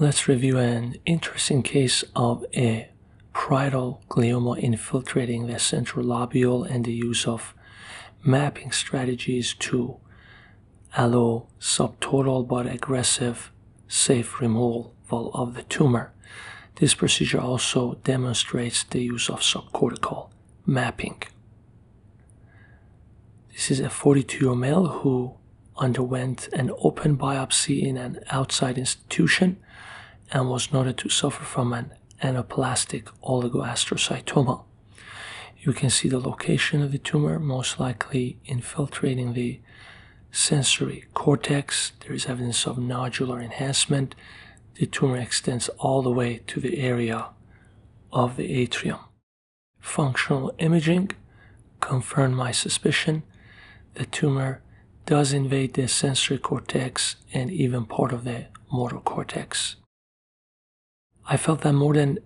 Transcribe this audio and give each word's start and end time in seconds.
Let's 0.00 0.28
review 0.28 0.58
an 0.58 0.94
interesting 1.06 1.64
case 1.64 2.04
of 2.14 2.44
a 2.54 2.88
parietal 3.34 4.00
glioma 4.08 4.56
infiltrating 4.60 5.48
the 5.48 5.58
central 5.58 6.06
lobule 6.06 6.64
and 6.64 6.84
the 6.84 6.92
use 6.92 7.26
of 7.26 7.52
mapping 8.22 8.70
strategies 8.70 9.54
to 9.54 9.96
allow 10.96 11.48
subtotal 11.58 12.46
but 12.46 12.68
aggressive 12.68 13.50
safe 13.88 14.40
removal 14.40 14.94
of 15.34 15.54
the 15.54 15.64
tumor. 15.64 16.12
This 16.76 16.94
procedure 16.94 17.40
also 17.40 17.94
demonstrates 18.04 18.84
the 18.84 19.02
use 19.02 19.28
of 19.28 19.40
subcortical 19.40 20.30
mapping. 20.64 21.24
This 23.50 23.68
is 23.72 23.80
a 23.80 23.90
42 23.90 24.38
year 24.38 24.50
old 24.50 24.60
male 24.60 24.86
who 24.86 25.37
underwent 25.78 26.48
an 26.52 26.70
open 26.78 27.16
biopsy 27.16 27.82
in 27.82 27.96
an 27.96 28.20
outside 28.30 28.76
institution 28.76 29.58
and 30.30 30.50
was 30.50 30.72
noted 30.72 30.98
to 30.98 31.08
suffer 31.08 31.44
from 31.44 31.72
an 31.72 31.92
anaplastic 32.22 33.04
oligoastrocytoma. 33.22 34.64
You 35.58 35.72
can 35.72 35.90
see 35.90 36.08
the 36.08 36.20
location 36.20 36.82
of 36.82 36.92
the 36.92 36.98
tumor, 36.98 37.38
most 37.38 37.80
likely 37.80 38.38
infiltrating 38.44 39.32
the 39.32 39.60
sensory 40.30 41.04
cortex. 41.14 41.92
There 42.00 42.12
is 42.12 42.26
evidence 42.26 42.66
of 42.66 42.76
nodular 42.76 43.42
enhancement. 43.42 44.14
The 44.74 44.86
tumor 44.86 45.16
extends 45.16 45.68
all 45.78 46.02
the 46.02 46.10
way 46.10 46.42
to 46.46 46.60
the 46.60 46.78
area 46.78 47.26
of 48.12 48.36
the 48.36 48.52
atrium. 48.52 48.98
Functional 49.80 50.54
imaging 50.58 51.12
confirmed 51.80 52.36
my 52.36 52.52
suspicion. 52.52 53.22
The 53.94 54.06
tumor 54.06 54.62
does 55.08 55.32
invade 55.32 55.72
the 55.72 55.88
sensory 55.88 56.36
cortex 56.36 57.16
and 57.32 57.50
even 57.50 57.86
part 57.86 58.12
of 58.12 58.24
the 58.24 58.44
motor 58.70 58.98
cortex. 58.98 59.76
I 61.26 61.38
felt 61.38 61.62
that 61.62 61.72
more 61.72 61.94
than 61.94 62.18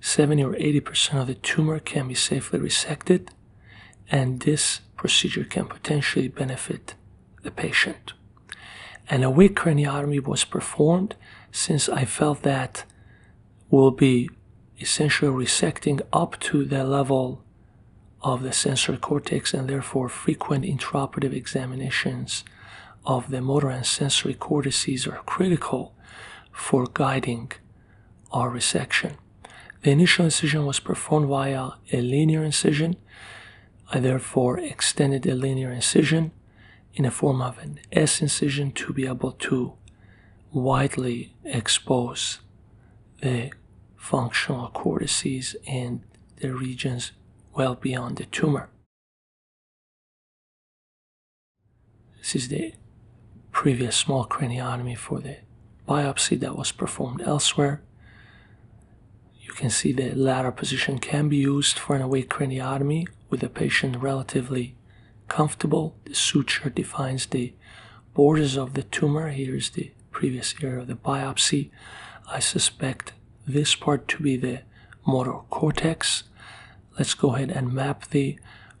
70 0.00 0.44
or 0.44 0.52
80% 0.52 1.20
of 1.20 1.26
the 1.26 1.34
tumor 1.34 1.80
can 1.80 2.06
be 2.06 2.14
safely 2.14 2.60
resected, 2.60 3.30
and 4.08 4.38
this 4.38 4.82
procedure 4.96 5.42
can 5.42 5.66
potentially 5.66 6.28
benefit 6.28 6.94
the 7.42 7.50
patient. 7.50 8.12
An 9.10 9.24
awake 9.24 9.56
craniotomy 9.56 10.22
was 10.24 10.44
performed 10.44 11.16
since 11.50 11.88
I 11.88 12.04
felt 12.04 12.42
that 12.42 12.84
will 13.68 13.90
be 13.90 14.30
essentially 14.78 15.44
resecting 15.44 16.02
up 16.12 16.38
to 16.38 16.64
the 16.64 16.84
level 16.84 17.42
of 18.22 18.42
the 18.42 18.52
sensory 18.52 18.96
cortex 18.96 19.54
and 19.54 19.68
therefore 19.68 20.08
frequent 20.08 20.64
intraoperative 20.64 21.32
examinations 21.32 22.44
of 23.06 23.30
the 23.30 23.40
motor 23.40 23.70
and 23.70 23.86
sensory 23.86 24.34
cortices 24.34 25.06
are 25.06 25.22
critical 25.24 25.94
for 26.52 26.86
guiding 26.92 27.52
our 28.32 28.50
resection. 28.50 29.16
The 29.82 29.90
initial 29.90 30.24
incision 30.24 30.66
was 30.66 30.80
performed 30.80 31.28
via 31.28 31.70
a 31.92 32.00
linear 32.00 32.42
incision. 32.42 32.96
I 33.90 34.00
therefore 34.00 34.58
extended 34.58 35.22
the 35.22 35.34
linear 35.34 35.70
incision 35.70 36.32
in 36.94 37.04
the 37.04 37.10
form 37.10 37.40
of 37.40 37.58
an 37.58 37.78
S 37.92 38.20
incision 38.20 38.72
to 38.72 38.92
be 38.92 39.06
able 39.06 39.32
to 39.32 39.74
widely 40.52 41.34
expose 41.44 42.40
the 43.22 43.52
functional 43.96 44.68
cortices 44.68 45.54
and 45.66 46.02
the 46.36 46.52
regions 46.52 47.12
well 47.54 47.74
beyond 47.74 48.16
the 48.16 48.24
tumor. 48.26 48.68
This 52.18 52.34
is 52.34 52.48
the 52.48 52.74
previous 53.52 53.96
small 53.96 54.26
craniotomy 54.26 54.96
for 54.96 55.20
the 55.20 55.38
biopsy 55.88 56.38
that 56.40 56.56
was 56.56 56.72
performed 56.72 57.22
elsewhere. 57.22 57.82
You 59.40 59.52
can 59.54 59.70
see 59.70 59.92
the 59.92 60.14
lateral 60.14 60.52
position 60.52 60.98
can 60.98 61.28
be 61.28 61.38
used 61.38 61.78
for 61.78 61.96
an 61.96 62.02
awake 62.02 62.28
craniotomy 62.28 63.08
with 63.30 63.40
the 63.40 63.48
patient 63.48 63.96
relatively 63.96 64.76
comfortable. 65.28 65.96
The 66.04 66.14
suture 66.14 66.70
defines 66.70 67.26
the 67.26 67.54
borders 68.14 68.56
of 68.56 68.74
the 68.74 68.82
tumor. 68.82 69.28
Here's 69.30 69.70
the 69.70 69.92
previous 70.10 70.54
area 70.62 70.80
of 70.80 70.86
the 70.86 70.94
biopsy. 70.94 71.70
I 72.30 72.40
suspect 72.40 73.12
this 73.46 73.74
part 73.74 74.06
to 74.08 74.22
be 74.22 74.36
the 74.36 74.60
motor 75.06 75.32
cortex. 75.48 76.24
Let's 76.98 77.14
go 77.14 77.36
ahead 77.36 77.50
and 77.50 77.72
map 77.72 78.08
the 78.08 78.38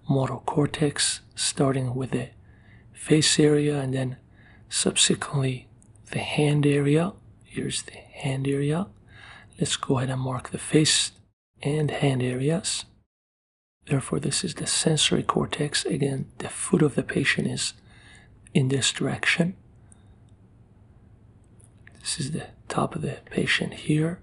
motor 0.08 0.36
cortex, 0.36 1.20
starting 1.36 1.94
with 1.94 2.10
the 2.10 2.30
face 2.92 3.38
area 3.38 3.78
and 3.80 3.94
then 3.94 4.16
subsequently 4.68 5.68
the 6.10 6.18
hand 6.18 6.66
area. 6.66 7.12
Here's 7.44 7.82
the 7.82 7.92
hand 7.92 8.48
area. 8.48 8.88
Let's 9.60 9.76
go 9.76 9.98
ahead 9.98 10.10
and 10.10 10.20
mark 10.20 10.50
the 10.50 10.58
face 10.58 11.12
and 11.62 11.90
hand 11.90 12.22
areas. 12.22 12.86
Therefore, 13.86 14.18
this 14.18 14.42
is 14.42 14.54
the 14.54 14.66
sensory 14.66 15.22
cortex. 15.22 15.84
Again, 15.84 16.26
the 16.38 16.48
foot 16.48 16.82
of 16.82 16.96
the 16.96 17.02
patient 17.02 17.46
is 17.46 17.72
in 18.52 18.68
this 18.68 18.92
direction. 18.92 19.56
This 22.00 22.18
is 22.18 22.32
the 22.32 22.48
top 22.68 22.96
of 22.96 23.02
the 23.02 23.18
patient 23.30 23.74
here. 23.74 24.18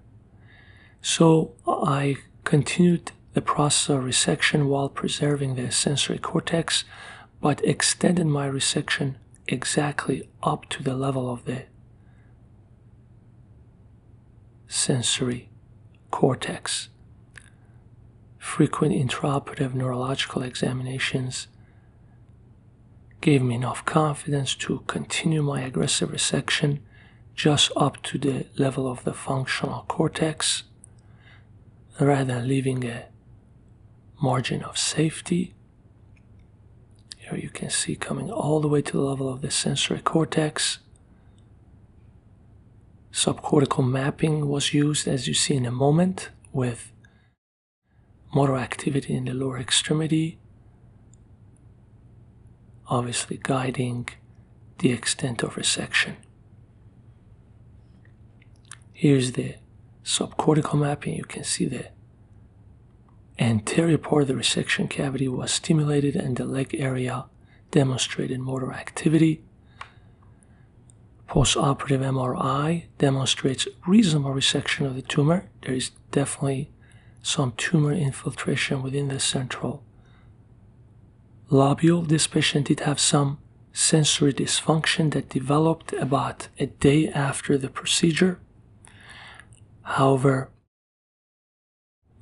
So 1.00 1.54
I 1.66 2.16
continued 2.44 3.12
the 3.36 3.42
process 3.42 3.90
of 3.90 4.02
resection 4.02 4.64
while 4.64 4.88
preserving 4.88 5.56
the 5.56 5.70
sensory 5.70 6.16
cortex, 6.16 6.84
but 7.38 7.62
extended 7.62 8.26
my 8.26 8.48
resection 8.48 9.16
exactly 9.46 10.26
up 10.42 10.66
to 10.70 10.82
the 10.82 10.94
level 10.94 11.30
of 11.30 11.44
the 11.44 11.64
sensory 14.66 15.50
cortex. 16.10 16.88
Frequent 18.38 18.94
intraoperative 18.94 19.74
neurological 19.74 20.40
examinations 20.40 21.46
gave 23.20 23.42
me 23.42 23.56
enough 23.56 23.84
confidence 23.84 24.54
to 24.54 24.82
continue 24.86 25.42
my 25.42 25.60
aggressive 25.60 26.08
resection 26.08 26.78
just 27.34 27.70
up 27.76 28.02
to 28.02 28.16
the 28.16 28.46
level 28.56 28.90
of 28.90 29.04
the 29.04 29.12
functional 29.12 29.84
cortex 29.88 30.62
rather 32.00 32.32
than 32.32 32.48
leaving 32.48 32.82
a 32.86 33.04
margin 34.20 34.62
of 34.62 34.78
safety. 34.78 35.54
Here 37.18 37.38
you 37.38 37.50
can 37.50 37.70
see 37.70 37.96
coming 37.96 38.30
all 38.30 38.60
the 38.60 38.68
way 38.68 38.82
to 38.82 38.92
the 38.92 39.02
level 39.02 39.28
of 39.28 39.42
the 39.42 39.50
sensory 39.50 40.00
cortex. 40.00 40.78
Subcortical 43.12 43.88
mapping 43.88 44.48
was 44.48 44.74
used, 44.74 45.08
as 45.08 45.26
you 45.26 45.34
see 45.34 45.54
in 45.54 45.66
a 45.66 45.70
moment, 45.70 46.30
with 46.52 46.92
motor 48.34 48.56
activity 48.56 49.14
in 49.14 49.24
the 49.24 49.32
lower 49.34 49.58
extremity, 49.58 50.38
obviously 52.88 53.40
guiding 53.42 54.08
the 54.78 54.92
extent 54.92 55.42
of 55.42 55.54
resection. 55.54 56.16
Here's 58.92 59.32
the 59.32 59.56
subcortical 60.04 60.78
mapping. 60.78 61.16
You 61.16 61.24
can 61.24 61.44
see 61.44 61.66
the 61.66 61.86
anterior 63.46 63.98
part 63.98 64.22
of 64.22 64.28
the 64.28 64.34
resection 64.34 64.90
cavity 64.90 65.28
was 65.28 65.52
stimulated 65.52 66.16
and 66.16 66.36
the 66.36 66.44
leg 66.44 66.74
area 66.74 67.26
demonstrated 67.70 68.40
motor 68.40 68.72
activity. 68.72 69.42
Postoperative 71.28 72.00
MRI 72.00 72.84
demonstrates 72.98 73.68
reasonable 73.86 74.32
resection 74.32 74.86
of 74.86 74.94
the 74.94 75.02
tumor. 75.02 75.48
There 75.62 75.74
is 75.74 75.90
definitely 76.10 76.70
some 77.22 77.52
tumor 77.56 77.92
infiltration 77.92 78.82
within 78.82 79.08
the 79.08 79.20
central 79.20 79.82
lobule. 81.50 82.06
This 82.06 82.26
patient 82.26 82.68
did 82.68 82.80
have 82.80 83.00
some 83.00 83.38
sensory 83.72 84.32
dysfunction 84.32 85.12
that 85.12 85.28
developed 85.28 85.92
about 85.94 86.48
a 86.58 86.66
day 86.66 87.08
after 87.08 87.58
the 87.58 87.68
procedure. 87.68 88.38
However, 89.82 90.50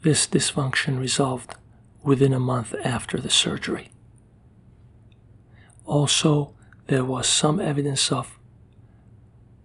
this 0.04 0.26
dysfunction 0.26 1.00
resolved 1.00 1.54
within 2.02 2.34
a 2.34 2.38
month 2.38 2.74
after 2.84 3.18
the 3.18 3.30
surgery. 3.30 3.90
Also, 5.86 6.54
there 6.86 7.04
was 7.04 7.26
some 7.26 7.58
evidence 7.58 8.12
of 8.12 8.38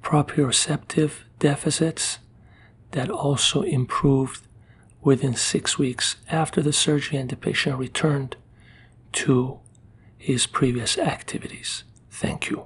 proprioceptive 0.02 1.12
deficits 1.40 2.20
that 2.92 3.10
also 3.10 3.62
improved 3.62 4.48
within 5.02 5.36
six 5.36 5.78
weeks 5.78 6.16
after 6.30 6.62
the 6.62 6.74
surgery, 6.74 7.18
and 7.18 7.30
the 7.30 7.36
patient 7.36 7.78
returned 7.78 8.38
to 9.12 9.60
his 10.18 10.48
previous 10.48 10.98
activities. 10.98 11.84
Thank 12.10 12.50
you. 12.50 12.66